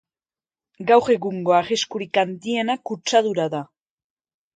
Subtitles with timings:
[0.91, 3.61] Gaur egungo arriskurik handiena kutsadura da.